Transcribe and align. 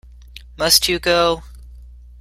Must 0.57 0.87
you 0.87 0.97
go? 0.97 1.43